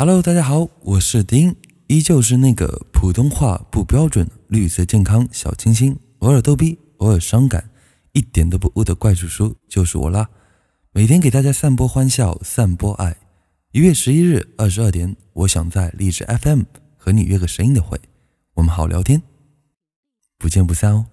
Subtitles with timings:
[0.00, 1.56] Hello，大家好，我是丁，
[1.88, 7.68] 依旧是那个普通话不标准、绿色健康、小清新、偶尔逗逼、偶尔伤感、
[8.12, 10.30] 一点都不污的怪叔叔，就是我啦！
[10.92, 13.16] 每天给大家散播欢笑，散播爱。
[13.72, 16.62] 一月十一日二十二点，我想在荔枝 FM
[16.96, 18.00] 和你约个声音的会，
[18.54, 19.20] 我们好聊天，
[20.38, 21.06] 不见不散哦！